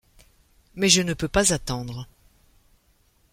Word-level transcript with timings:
Mais 0.73 0.89
je 0.89 1.03
ne 1.03 1.13
peux 1.13 1.27
pas 1.27 1.53
attendre. 1.53 2.07